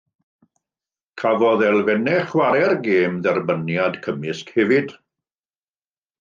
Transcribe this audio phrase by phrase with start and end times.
[1.21, 4.97] Cafodd elfennau chwarae'r gêm dderbyniad cymysg hefyd.